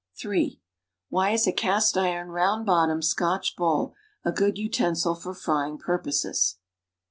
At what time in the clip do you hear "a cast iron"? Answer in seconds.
1.45-2.29